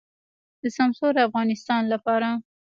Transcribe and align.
د 0.61 0.63
سمسور 0.77 1.13
افغانستان 1.27 1.81
لپاره. 1.93 2.29